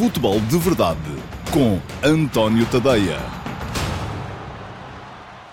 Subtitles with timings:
[0.00, 0.98] Futebol de Verdade
[1.52, 3.18] com António Tadeia.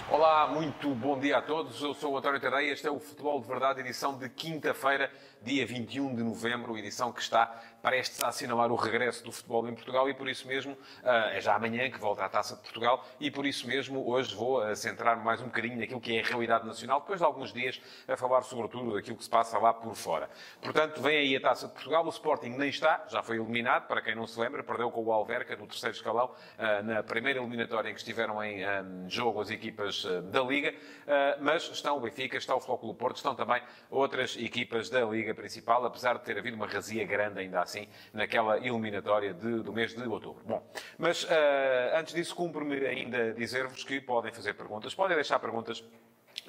[0.09, 1.81] Olá, muito bom dia a todos.
[1.81, 2.71] Eu sou o António Tadeia.
[2.71, 5.11] Este é o Futebol de Verdade, edição de quinta-feira,
[5.43, 10.09] dia 21 de novembro, edição que está a assinalar o regresso do futebol em Portugal
[10.09, 13.31] e por isso mesmo ah, é já amanhã que volta à Taça de Portugal e
[13.31, 16.65] por isso mesmo hoje vou ah, centrar-me mais um bocadinho naquilo que é a realidade
[16.65, 20.29] nacional, depois de alguns dias a falar sobretudo daquilo que se passa lá por fora.
[20.61, 24.01] Portanto, vem aí a Taça de Portugal, o Sporting nem está, já foi eliminado, para
[24.01, 27.89] quem não se lembra, perdeu com o Alverca no terceiro escalão, ah, na primeira eliminatória
[27.89, 28.65] em que estiveram em
[29.07, 30.73] jogo as equipas da Liga,
[31.39, 35.85] mas estão o Benfica, está o Flóculo Porto, estão também outras equipas da Liga principal,
[35.85, 40.03] apesar de ter havido uma razia grande ainda assim naquela eliminatória de, do mês de
[40.07, 40.41] outubro.
[40.45, 40.65] Bom,
[40.97, 41.27] mas uh,
[41.95, 45.83] antes disso, cumpre-me ainda dizer-vos que podem fazer perguntas, podem deixar perguntas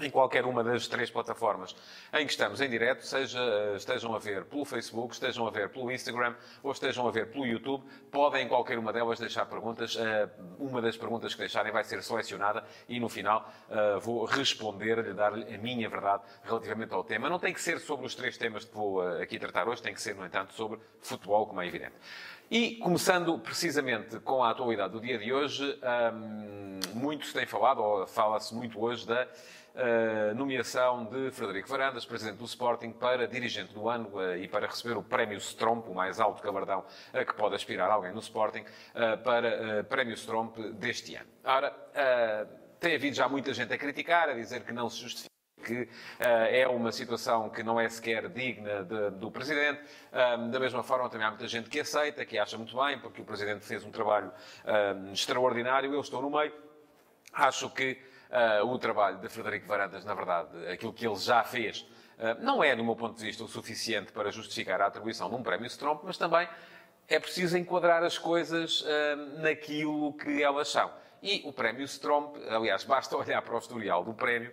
[0.00, 1.74] em qualquer uma das três plataformas
[2.12, 5.68] em que estamos em direto, seja eh, estejam a ver pelo Facebook, estejam a ver
[5.70, 9.96] pelo Instagram ou estejam a ver pelo YouTube, podem em qualquer uma delas deixar perguntas.
[9.96, 15.14] Eh, uma das perguntas que deixarem vai ser selecionada e no final eh, vou responder,
[15.14, 17.28] dar-lhe a minha verdade relativamente ao tema.
[17.28, 20.00] Não tem que ser sobre os três temas que vou aqui tratar hoje, tem que
[20.00, 21.94] ser, no entanto, sobre futebol, como é evidente.
[22.50, 25.78] E começando precisamente com a atualidade do dia de hoje,
[26.14, 32.06] um, muito se tem falado, ou fala-se muito hoje, da uh, nomeação de Frederico Varandas,
[32.06, 35.94] presidente do Sporting, para dirigente do ano uh, e para receber o prémio Stromp, o
[35.94, 41.16] mais alto galardão a que pode aspirar alguém no Sporting, uh, para prémio Stromp deste
[41.16, 41.28] ano.
[41.44, 41.70] Ora,
[42.80, 45.37] tem havido já muita gente a criticar, a dizer que não se justifica
[45.68, 45.88] que uh,
[46.50, 49.80] é uma situação que não é sequer digna de, do Presidente.
[50.10, 53.24] Da mesma forma, também há muita gente que aceita, que acha muito bem, porque o
[53.24, 54.32] Presidente fez um trabalho
[55.12, 55.92] extraordinário.
[55.92, 56.52] Eu estou no meio.
[57.32, 57.98] Acho que
[58.30, 61.80] uh, o trabalho de Frederico Varandas, na verdade, aquilo que ele já fez,
[62.18, 65.36] uh, não é, do meu ponto de vista, o suficiente para justificar a atribuição de
[65.36, 66.48] um prémio Stromp, mas também
[67.06, 68.84] é preciso enquadrar as coisas
[69.38, 70.90] naquilo que elas são.
[71.22, 74.52] E o prémio Stromp, aliás, basta olhar para o historial do prémio,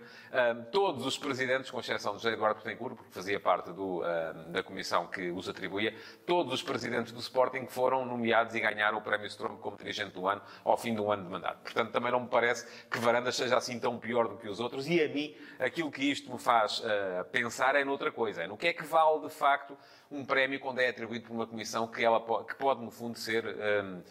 [0.71, 4.01] todos os presidentes, com exceção de José Eduardo Betancourt, porque fazia parte do,
[4.47, 5.93] da comissão que os atribuía,
[6.25, 10.27] todos os presidentes do Sporting foram nomeados e ganharam o prémio Stromp como dirigente do
[10.27, 11.59] ano ao fim do ano de mandato.
[11.61, 14.87] Portanto, também não me parece que Varandas seja assim tão pior do que os outros.
[14.87, 18.43] E a mim, aquilo que isto me faz uh, pensar é noutra coisa.
[18.43, 19.77] É no que é que vale, de facto,
[20.09, 23.17] um prémio quando é atribuído por uma comissão que, ela pode, que pode no fundo,
[23.17, 23.45] ser...
[23.45, 24.01] Um,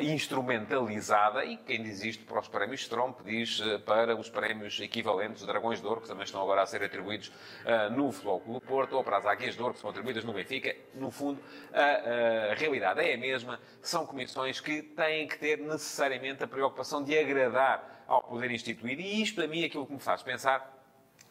[0.00, 5.44] instrumentalizada e quem diz isto para os prémios Stromp diz uh, para os prémios equivalentes
[5.44, 8.96] Dragões de Ouro, que também estão agora a ser atribuídos uh, no Futebol do Porto,
[8.96, 10.74] ou para as Águias de Ouro, que são atribuídas no Benfica.
[10.94, 11.40] No fundo,
[11.72, 13.60] a, a realidade é a mesma.
[13.82, 19.22] São comissões que têm que ter necessariamente a preocupação de agradar ao poder instituído e
[19.22, 20.72] isto, a mim, aquilo que me faz pensar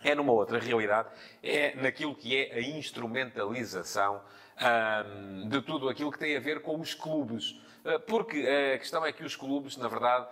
[0.03, 1.09] é numa outra realidade,
[1.41, 4.22] é naquilo que é a instrumentalização
[4.59, 7.59] um, de tudo aquilo que tem a ver com os clubes.
[7.86, 10.28] Eh, porque a questão é que os clubes, na verdade,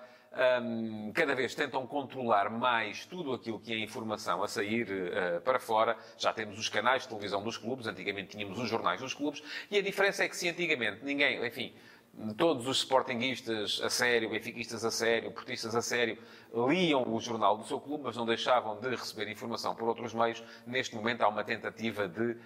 [0.64, 5.60] um, cada vez tentam controlar mais tudo aquilo que é informação a sair uh, para
[5.60, 5.98] fora.
[6.18, 9.78] Já temos os canais de televisão dos clubes, antigamente tínhamos os jornais dos clubes, e
[9.78, 11.74] a diferença é que se antigamente ninguém, enfim,
[12.38, 16.18] todos os sportinguistas a sério, benfiquistas a sério, portistas a sério,
[16.54, 20.44] liam o jornal do seu clube, mas não deixavam de receber informação por outros meios.
[20.68, 22.38] Neste momento há uma tentativa de uh,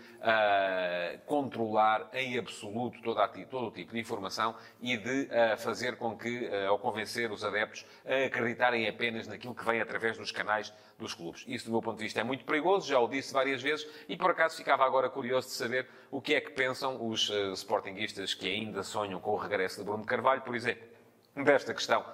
[1.25, 6.71] controlar em absoluto todo, o tipo de informação e de uh, fazer com que, uh,
[6.71, 11.43] ou convencer os adeptos a acreditarem apenas naquilo que vem através dos canais dos clubes.
[11.47, 14.15] Isso, do meu ponto de vista, é muito perigoso, já o disse várias vezes, e
[14.15, 18.33] por acaso ficava agora curioso de saber o que é que pensam os uh, sportinguistas
[18.33, 20.95] que ainda sonham com o regresso de Bruno Carvalho, por exemplo,
[21.43, 22.05] desta questão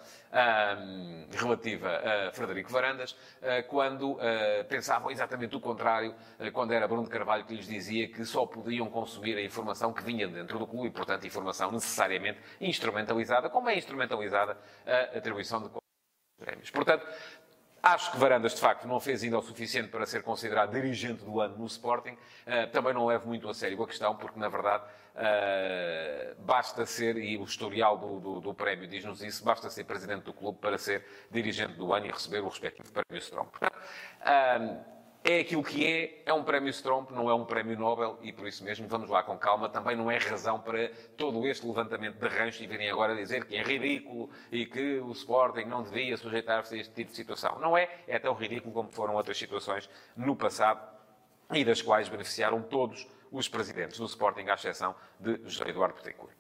[1.31, 4.19] relativa a Frederico Varandas, uh, quando uh,
[4.69, 8.89] pensavam exatamente o contrário, uh, quando era Bruno Carvalho que lhes dizia que só podiam
[8.89, 13.77] consumir a informação que vinha dentro do clube e, portanto, informação necessariamente instrumentalizada, como é
[13.77, 15.69] instrumentalizada a atribuição de
[16.39, 16.69] prémios.
[16.69, 17.05] Portanto,
[17.83, 21.41] Acho que Varandas, de facto, não fez ainda o suficiente para ser considerado dirigente do
[21.41, 22.11] ano no Sporting.
[22.11, 24.83] Uh, também não levo muito a sério a questão, porque, na verdade,
[25.15, 30.23] uh, basta ser, e o historial do, do, do prémio diz-nos isso, basta ser presidente
[30.23, 33.49] do clube para ser dirigente do ano e receber o respectivo prémio Strong.
[33.49, 38.17] Portanto, uh, é aquilo que é, é um prémio Stromp, não é um prémio Nobel,
[38.23, 39.69] e por isso mesmo vamos lá com calma.
[39.69, 43.55] Também não é razão para todo este levantamento de rancho e virem agora dizer que
[43.55, 47.59] é ridículo e que o Sporting não devia sujeitar-se a este tipo de situação.
[47.59, 49.87] Não é, é tão ridículo como foram outras situações
[50.17, 50.81] no passado
[51.53, 56.33] e das quais beneficiaram todos os presidentes do Sporting, à exceção de José Eduardo Betancourt.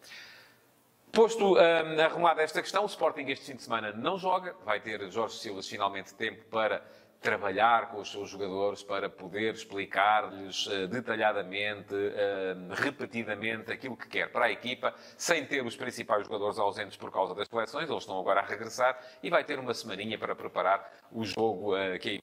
[1.11, 5.11] Posto um, arrumada esta questão, o Sporting este fim de semana não joga, vai ter
[5.11, 6.81] Jorge Silas finalmente tempo para
[7.21, 14.31] trabalhar com os seus jogadores para poder explicar-lhes uh, detalhadamente, uh, repetidamente, aquilo que quer
[14.31, 17.87] para a equipa, sem ter os principais jogadores ausentes por causa das seleções.
[17.87, 21.99] Eles estão agora a regressar e vai ter uma semaninha para preparar o jogo uh,
[21.99, 22.19] que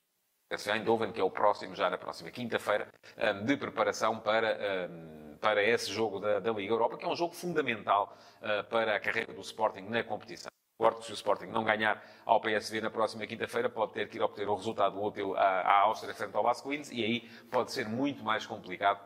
[0.51, 2.89] a Eindhoven, que é o próximo, já na próxima quinta-feira,
[3.45, 4.89] de preparação para
[5.43, 8.17] para esse jogo da, da, Liga Europa, que é um jogo fundamental
[8.71, 10.51] para a carreira do Sporting na competição.
[10.79, 14.23] Porto, se o Sporting não ganhar ao PSV na próxima quinta-feira, pode ter que ir
[14.23, 18.23] obter o resultado útil à, Áustria frente ao Vasco Queens e aí pode ser muito
[18.23, 19.01] mais complicado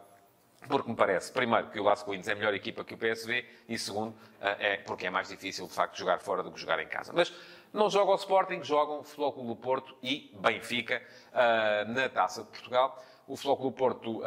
[0.69, 3.77] porque me parece, primeiro, que o Vasco Queens é melhor equipa que o PSV e,
[3.79, 7.11] segundo, é porque é mais difícil, de facto, jogar fora do que jogar em casa.
[7.13, 7.35] Mas
[7.73, 11.03] não jogam o Sporting, jogam o Clube do Porto e Benfica
[11.33, 13.03] uh, na Taça de Portugal.
[13.27, 14.23] O Clube Porto uh,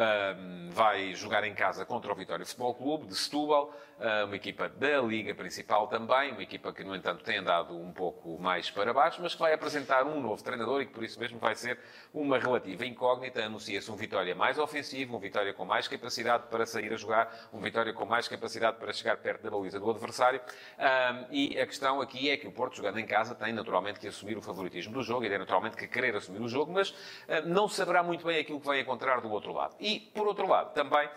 [0.71, 3.71] vai jogar em casa contra o Vitória Futebol Clube de Setúbal.
[3.97, 7.94] Ah, uma equipa da Liga Principal também, uma equipa que, no entanto, tem andado um
[7.94, 11.18] pouco mais para baixo, mas que vai apresentar um novo treinador e que, por isso
[11.18, 11.80] mesmo, vai ser
[12.13, 13.42] uma relativa incógnita.
[13.44, 17.59] Anuncia-se um Vitória mais ofensivo, um Vitória com mais capacidade para sair a jogar, um
[17.59, 20.41] Vitória com mais capacidade para chegar perto da baliza do adversário.
[20.77, 24.07] Ah, e a questão aqui é que o Porto, jogando em casa, tem naturalmente que
[24.09, 26.94] assumir o favoritismo do jogo e tem naturalmente que querer assumir o jogo, mas
[27.30, 29.74] ah, não saberá muito bem aquilo que vai encontrar do outro lado.
[29.80, 31.09] E, por outro lado, também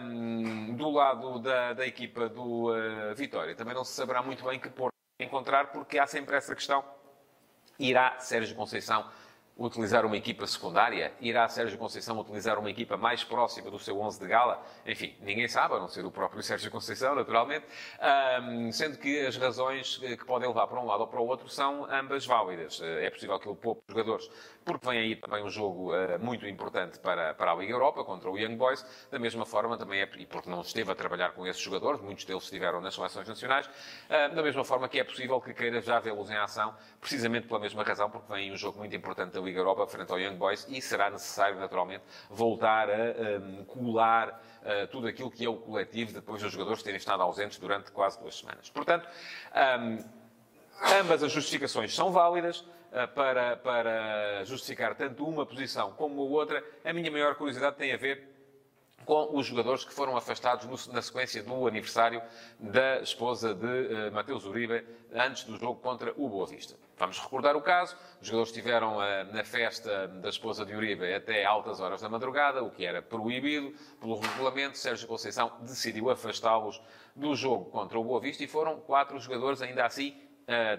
[0.00, 4.58] um, do lado da, da equipa do uh, Vitória, também não se saberá muito bem
[4.58, 6.84] que Porto encontrar, porque há sempre essa questão.
[7.78, 9.08] Irá Sérgio Conceição
[9.60, 11.12] utilizar uma equipa secundária?
[11.20, 14.64] Irá Sérgio Conceição utilizar uma equipa mais próxima do seu 11 de gala?
[14.86, 17.66] Enfim, ninguém sabe, a não ser o próprio Sérgio Conceição, naturalmente,
[18.42, 21.48] um, sendo que as razões que podem levar para um lado ou para o outro
[21.48, 22.80] são ambas válidas.
[22.82, 24.30] É possível que ele poupe jogadores
[24.64, 28.30] porque vem aí também um jogo uh, muito importante para, para a Liga Europa, contra
[28.30, 31.46] o Young Boys, da mesma forma também é, e porque não esteve a trabalhar com
[31.46, 33.68] esses jogadores, muitos deles estiveram nas seleções nacionais,
[34.08, 37.82] da mesma forma que é possível que queira já vê-los em ação, precisamente pela mesma
[37.82, 40.80] razão, porque vem um jogo muito importante da Liga Europa frente ao Young Boys e
[40.80, 46.42] será necessário, naturalmente, voltar a um, colar Uh, tudo aquilo que é o coletivo depois
[46.42, 48.68] dos jogadores terem estado ausentes durante quase duas semanas.
[48.68, 49.08] Portanto,
[49.80, 50.04] um,
[51.00, 52.62] ambas as justificações são válidas.
[52.92, 57.92] Eh, para, para justificar tanto uma posição como a outra, a minha maior curiosidade tem
[57.92, 58.28] a ver
[59.10, 62.22] com os jogadores que foram afastados no, na sequência do aniversário
[62.60, 66.76] da esposa de uh, Mateus Uribe, antes do jogo contra o Boa Vista.
[66.96, 67.96] Vamos recordar o caso.
[68.20, 72.62] Os jogadores estiveram uh, na festa da esposa de Uribe até altas horas da madrugada,
[72.62, 74.78] o que era proibido pelo regulamento.
[74.78, 76.80] Sérgio Conceição decidiu afastá-los
[77.16, 80.16] do jogo contra o Boa Vista e foram quatro jogadores, ainda assim,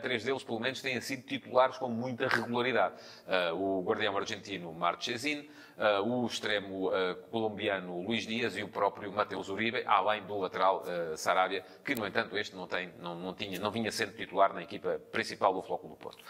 [0.02, 2.96] três deles, pelo menos, têm sido titulares com muita regularidade.
[3.26, 6.92] Uh, o guardião argentino Marchesin, uh, o extremo
[7.30, 10.84] colombiano Luís Dias e o próprio Mateus Uribe, além do lateral
[11.16, 14.64] Sarabia, que, no entanto, este não, tem, não, não, tinha, não vinha sendo titular na
[14.64, 16.24] equipa principal do Flóculo do Porto.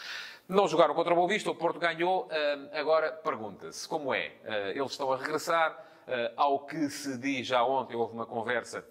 [0.47, 2.29] Não jogaram contra o Boa Vista, o Porto ganhou.
[2.73, 4.33] agora, pergunta-se como é.
[4.75, 5.77] eles estão a regressar.
[6.35, 8.85] ao que se diz, já ontem houve uma conversa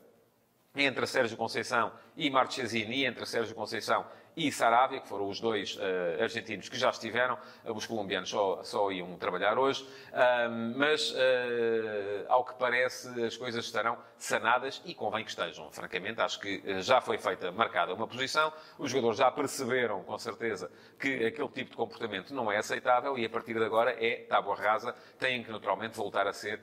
[0.75, 4.07] entre Sérgio Conceição e Marchesini, entre Sérgio Conceição
[4.47, 7.39] e Sarabia, que foram os dois uh, argentinos que já estiveram.
[7.65, 9.83] Uh, os colombianos só, só iam trabalhar hoje.
[9.83, 15.71] Uh, mas, eh, ao que parece, as coisas estarão sanadas e convém que estejam.
[15.71, 18.53] Francamente, acho que já foi feita, marcada uma posição.
[18.79, 23.25] Os jogadores já perceberam, com certeza, que aquele tipo de comportamento não é aceitável e,
[23.27, 24.95] a partir de agora, é tábua rasa.
[25.19, 26.61] Têm que, naturalmente, voltar a ser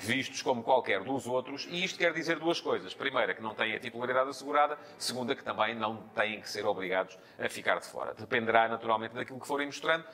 [0.00, 2.94] vistos como qualquer dos outros, e isto quer dizer duas coisas.
[2.94, 4.78] Primeira, que não têm a titularidade assegurada.
[4.98, 8.14] Segunda, que também não têm que ser obrigados a ficar de fora.
[8.14, 10.04] Dependerá, naturalmente, daquilo que forem mostrando.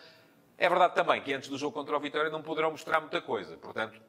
[0.59, 3.57] É verdade também que antes do jogo contra o Vitória não poderão mostrar muita coisa.
[3.59, 4.01] Portanto,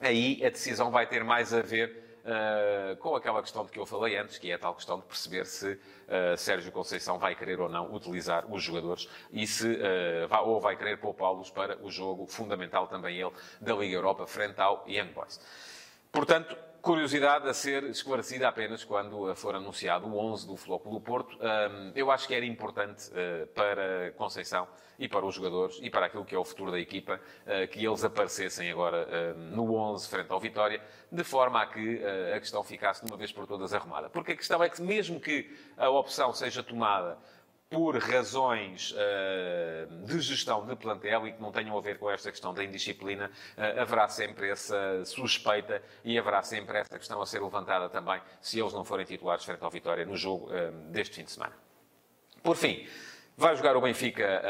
[0.00, 3.86] aí a decisão vai ter mais a ver uh, com aquela questão de que eu
[3.86, 7.60] falei antes, que é a tal questão de perceber se uh, Sérgio Conceição vai querer
[7.60, 11.90] ou não utilizar os jogadores e se uh, vai, ou vai querer poupá-los para o
[11.90, 15.40] jogo fundamental também ele da Liga Europa frente ao Young Boys.
[16.10, 16.56] Portanto,
[16.86, 21.36] curiosidade a ser esclarecida apenas quando for anunciado o 11 do Flóculo do Porto.
[21.96, 23.10] Eu acho que era importante
[23.56, 27.20] para Conceição e para os jogadores e para aquilo que é o futuro da equipa,
[27.44, 32.00] eh, que eles aparecessem agora eh, no 11 frente ao Vitória, de forma a que
[32.02, 34.08] eh, a questão ficasse de uma vez por todas arrumada.
[34.08, 37.18] Porque a questão é que, mesmo que a opção seja tomada
[37.68, 42.30] por razões uh, de gestão de plantel e que não tenham a ver com esta
[42.30, 47.42] questão da indisciplina, uh, haverá sempre essa suspeita e haverá sempre essa questão a ser
[47.42, 51.24] levantada também se eles não forem titulares frente ao Vitória no jogo uh, deste fim
[51.24, 51.54] de semana.
[52.42, 52.86] Por fim,
[53.38, 54.42] Vai jogar o Benfica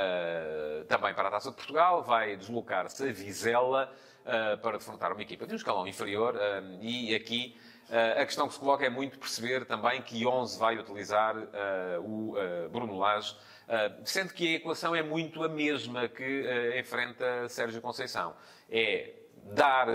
[0.87, 3.93] também para a Taça de Portugal, vai deslocar-se a Vizela
[4.63, 6.39] para defrontar uma equipa de um escalão inferior
[6.81, 7.59] e aqui
[7.89, 12.01] Uh, a questão que se coloca é muito perceber também que 11 vai utilizar uh,
[12.01, 13.37] o uh, Bruno Lage,
[14.05, 16.45] sendo que a equação é muito a mesma que
[16.79, 18.37] enfrenta Sérgio Conceição.
[18.71, 19.13] É
[19.53, 19.89] dar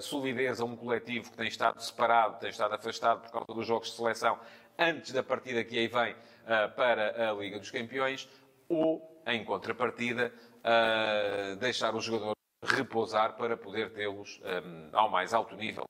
[0.00, 3.90] solidez a um coletivo que tem estado separado, tem estado afastado por causa dos jogos
[3.90, 4.40] de seleção,
[4.78, 6.16] antes da partida que aí vem
[6.74, 8.26] para a Liga dos Campeões,
[8.66, 10.32] ou, em contrapartida,
[11.60, 15.84] deixar os jogadores repousar para poder tê-los um, ao mais alto nível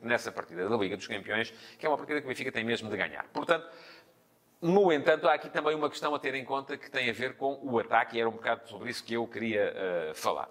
[0.00, 2.88] nessa partida da Liga dos Campeões, que é uma partida que o Benfica tem mesmo
[2.88, 3.24] de ganhar.
[3.32, 3.66] Portanto,
[4.60, 7.36] no entanto, há aqui também uma questão a ter em conta que tem a ver
[7.36, 9.74] com o ataque, e era um bocado sobre isso que eu queria
[10.10, 10.48] uh, falar.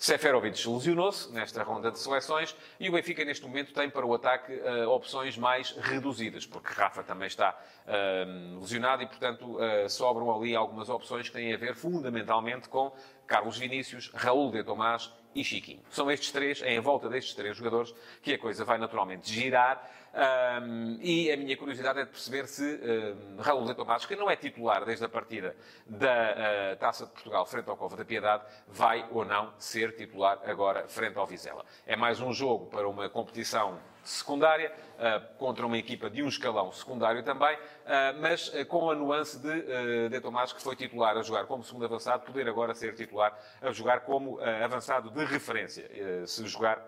[0.00, 4.50] Seferovic lesionou-se nesta ronda de seleções e o Benfica, neste momento, tem para o ataque
[4.54, 7.54] uh, opções mais reduzidas, porque Rafa também está
[7.86, 12.90] uh, lesionado e, portanto, uh, sobram ali algumas opções que têm a ver fundamentalmente com
[13.30, 15.80] Carlos Vinícius, Raul de Tomás e Chiquinho.
[15.88, 19.88] São estes três, é em volta destes três jogadores, que a coisa vai naturalmente girar.
[20.12, 24.28] Um, e a minha curiosidade é de perceber se um, Raul de Tomás, que não
[24.28, 25.54] é titular desde a partida
[25.86, 30.40] da uh, Taça de Portugal frente ao Cova da Piedade, vai ou não ser titular
[30.44, 31.64] agora frente ao Vizela.
[31.86, 36.72] É mais um jogo para uma competição secundária, uh, contra uma equipa de um escalão
[36.72, 41.22] secundário também, uh, mas uh, com a nuance de De Tomás, que foi titular a
[41.22, 45.88] jogar como segundo avançado, poder agora ser titular a jogar como avançado de referência,
[46.26, 46.84] se jogar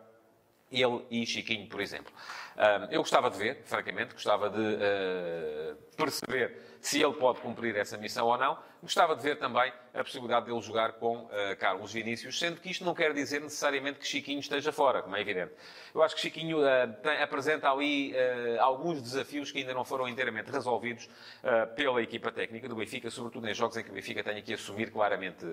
[0.71, 2.13] ele e Chiquinho, por exemplo.
[2.91, 4.79] eu gostava de ver, francamente, gostava de
[6.03, 8.59] perceber se ele pode cumprir essa missão ou não.
[8.83, 12.85] Gostava de ver também a possibilidade dele jogar com uh, Carlos Vinícius, sendo que isto
[12.85, 15.53] não quer dizer necessariamente que Chiquinho esteja fora, como é evidente.
[15.95, 20.09] Eu acho que Chiquinho uh, tem, apresenta ali uh, alguns desafios que ainda não foram
[20.09, 21.09] inteiramente resolvidos
[21.77, 24.91] pela equipa técnica do Benfica, sobretudo em jogos em que o Benfica tenha que assumir
[24.91, 25.45] claramente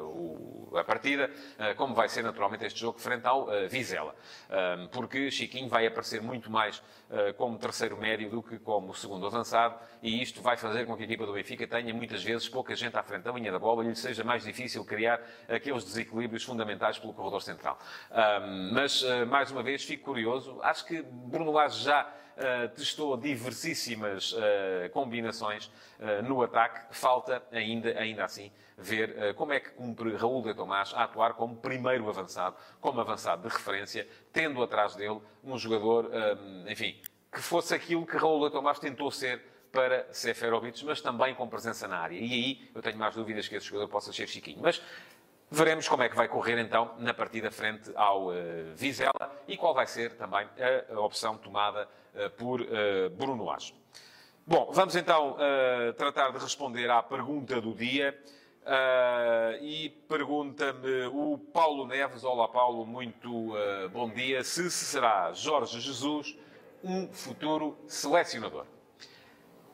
[0.00, 1.30] o, a partida,
[1.76, 4.14] como vai ser naturalmente este jogo frente ao Vizela.
[4.90, 6.82] porque Chiquinho vai aparecer muito mais
[7.36, 11.06] como terceiro médio do que como segundo avançado, e isto vai fazer com que a
[11.06, 13.88] equipa do Benfica tenha muitas vezes pouca gente à frente da linha da bola e
[13.88, 17.78] lhe seja mais difícil criar aqueles desequilíbrios fundamentais pelo corredor central.
[18.72, 20.58] mas, uh, mais uma vez, fico curioso.
[20.62, 25.66] Acho que Bruno Lage já Uh, testou diversíssimas uh, combinações
[26.00, 26.84] uh, no ataque.
[26.90, 31.54] Falta ainda, ainda assim, ver como é que cumpre Raul de Tomás a atuar como
[31.54, 36.10] primeiro avançado, como avançado de referência, tendo atrás dele um jogador,
[36.66, 37.00] enfim,
[37.32, 39.40] que fosse aquilo que Raul de Tomás tentou ser
[39.74, 42.14] para Seferovic, mas também com presença na área.
[42.14, 44.60] E aí eu tenho mais dúvidas que esse jogador possa ser Chiquinho.
[44.62, 44.80] Mas
[45.50, 48.32] veremos como é que vai correr então na partida frente ao uh,
[48.76, 50.46] Vizela e qual vai ser também
[50.88, 53.74] a, opção tomada uh, por uh, Bruno Lage.
[54.46, 55.38] Bom, vamos então
[55.96, 58.14] tratar de responder à pergunta do dia.
[59.62, 62.24] e pergunta-me o Paulo Neves.
[62.24, 63.54] Olá, Paulo, muito
[63.90, 64.44] bom dia.
[64.44, 66.36] Se será Jorge Jesus
[66.82, 68.66] um futuro selecionador?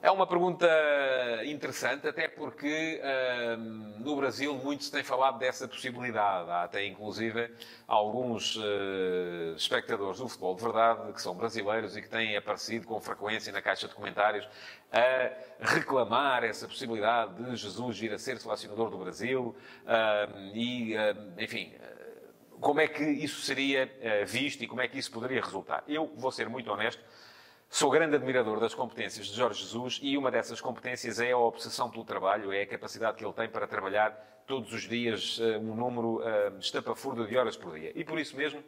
[0.02, 0.66] É uma pergunta
[1.44, 2.98] interessante, até porque
[3.58, 6.50] hum, no Brasil muito se tem falado dessa possibilidade.
[6.50, 7.50] Há até, inclusive,
[7.86, 12.98] alguns uh, espectadores do futebol de verdade, que são brasileiros e que têm aparecido com
[12.98, 14.48] frequência na caixa de comentários,
[14.90, 19.54] a reclamar essa possibilidade de Jesus vir a ser selecionador do Brasil.
[19.84, 21.74] Uh, e, uh, enfim,
[22.58, 25.82] como é que isso seria eh, visto e como é que isso poderia resultar?
[25.88, 27.02] Eu vou ser muito honesto
[27.72, 31.88] Sou grande admirador das competências de Jorge Jesus e uma dessas competências é a obsessão
[31.88, 34.10] pelo trabalho, é a capacidade que ele tem para trabalhar
[34.44, 37.92] todos os dias eh, um número uh, estapafúrdio de horas por dia.
[37.94, 38.60] E por isso mesmo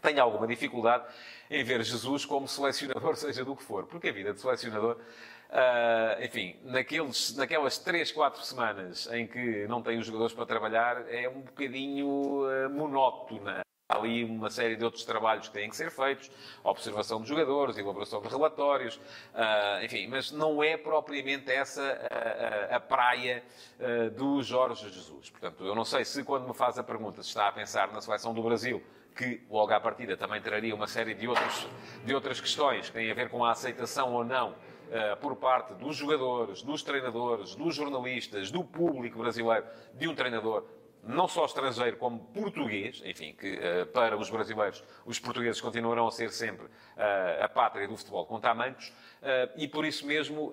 [0.00, 1.04] tenho alguma dificuldade
[1.50, 6.24] em ver Jesus como selecionador, seja do que for, porque a vida de selecionador, uh,
[6.24, 11.28] enfim, naqueles, naquelas 3, 4 semanas em que não tem os jogadores para trabalhar, é
[11.28, 13.62] um bocadinho uh, monótona
[13.92, 16.30] Há ali uma série de outros trabalhos que têm que ser feitos,
[16.64, 22.76] observação de jogadores, elaboração de relatórios, uh, enfim, mas não é propriamente essa a, a,
[22.76, 23.42] a praia
[23.78, 25.28] uh, do Jorge Jesus.
[25.28, 28.00] Portanto, eu não sei se quando me faz a pergunta se está a pensar na
[28.00, 28.82] seleção do Brasil,
[29.14, 31.68] que logo à partida também traria uma série de, outros,
[32.02, 34.54] de outras questões que têm a ver com a aceitação ou não
[34.92, 40.66] Uh, por parte dos jogadores, dos treinadores, dos jornalistas, do público brasileiro, de um treinador
[41.02, 46.12] não só estrangeiro como português, enfim, que uh, para os brasileiros os portugueses continuarão a
[46.12, 50.52] ser sempre uh, a pátria do futebol com tamancos, uh, e por isso mesmo,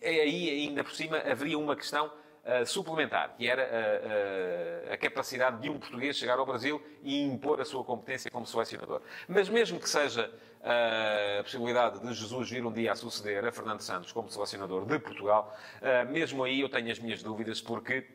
[0.00, 2.10] é aí ainda por cima haveria uma questão
[2.64, 3.68] suplementar, que era
[4.90, 9.02] a capacidade de um português chegar ao Brasil e impor a sua competência como selecionador.
[9.28, 13.82] Mas mesmo que seja a possibilidade de Jesus vir um dia a suceder a Fernando
[13.82, 15.54] Santos como selecionador de Portugal,
[16.08, 18.06] mesmo aí eu tenho as minhas dúvidas, porque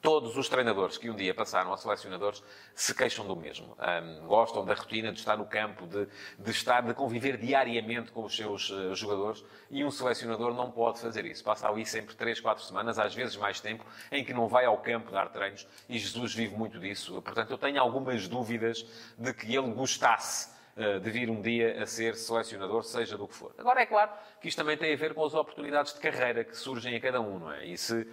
[0.00, 2.42] Todos os treinadores que um dia passaram aos selecionadores
[2.74, 3.76] se queixam do mesmo.
[3.78, 6.08] Um, gostam da rotina de estar no campo, de,
[6.38, 10.98] de estar, de conviver diariamente com os seus uh, jogadores e um selecionador não pode
[10.98, 11.44] fazer isso.
[11.44, 14.78] Passa ali sempre 3, 4 semanas, às vezes mais tempo, em que não vai ao
[14.78, 17.20] campo dar treinos e Jesus vive muito disso.
[17.20, 18.86] Portanto, eu tenho algumas dúvidas
[19.18, 23.54] de que ele gostasse de vir um dia a ser selecionador, seja do que for.
[23.58, 24.10] Agora, é claro
[24.40, 27.20] que isto também tem a ver com as oportunidades de carreira que surgem a cada
[27.20, 27.66] um, não é?
[27.66, 28.06] E se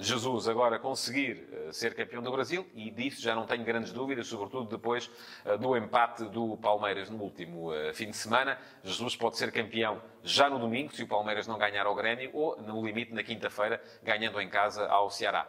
[0.00, 4.26] Jesus agora conseguir eh, ser campeão do Brasil, e disso já não tenho grandes dúvidas,
[4.26, 5.10] sobretudo depois
[5.46, 10.48] uh, do empate do Palmeiras no último fim de semana, Jesus pode ser campeão já
[10.48, 14.40] no domingo, se o Palmeiras não ganhar ao Grêmio, ou, no limite, na quinta-feira, ganhando
[14.40, 15.48] em casa ao Ceará.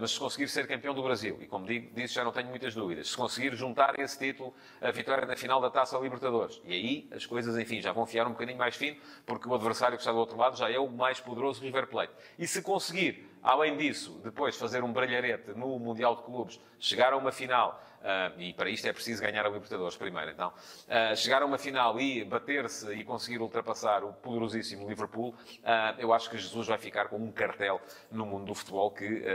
[0.00, 2.74] mas se conseguir ser campeão do Brasil, e como digo, disso já não tenho muitas
[2.74, 6.60] dúvidas, se conseguir juntar esse título a vitória na final da Taça Libertadores.
[6.64, 9.96] E aí as coisas, enfim, já vão fiar um bocadinho mais fino, porque o adversário
[9.96, 12.12] que está do outro lado já é o mais poderoso River Plate.
[12.38, 17.16] E se conseguir, além disso, depois fazer um brilharete no Mundial de Clubes, chegar a
[17.16, 20.52] uma final, Uh, e para isto é preciso ganhar a Libertadores primeiro, então.
[20.86, 26.12] Uh, chegar a uma final e bater-se e conseguir ultrapassar o poderosíssimo Liverpool, uh, eu
[26.12, 27.80] acho que Jesus vai ficar com um cartel
[28.12, 29.26] no mundo do futebol que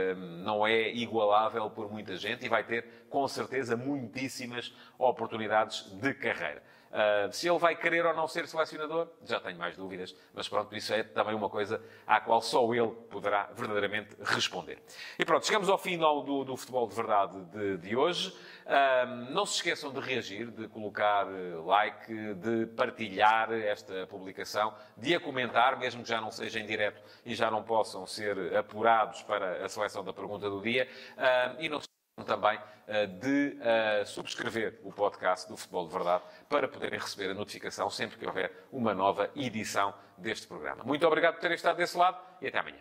[0.42, 6.62] não é igualável por muita gente e vai ter, com certeza, muitíssimas oportunidades de carreira.
[6.92, 10.76] Uh, se ele vai querer ou não ser selecionador, já tenho mais dúvidas, mas pronto,
[10.76, 14.78] isso é também uma coisa à qual só ele poderá verdadeiramente responder.
[15.18, 18.36] E pronto, chegamos ao final do, do futebol de verdade de, de hoje.
[18.62, 25.14] Uh, não se esqueçam de reagir, de colocar eh, like, de partilhar esta publicação, de
[25.14, 29.22] a comentar, mesmo que já não seja em direto e já não possam ser apurados
[29.22, 30.86] para a seleção da pergunta do dia.
[31.16, 31.80] Uh, e não
[32.26, 37.34] também eh, de uh, subscrever o podcast do Futebol de Verdade para poderem receber a
[37.34, 40.84] notificação sempre que houver uma nova edição deste programa.
[40.84, 42.76] Muito obrigado por terem estado desse lado e até amanhã.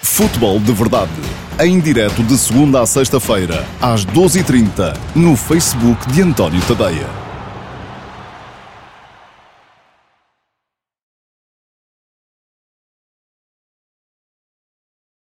[0.00, 1.12] Futebol de Verdade,
[1.60, 7.31] em direto de segunda a sexta-feira, às 12h30, no Facebook de António Tadeia.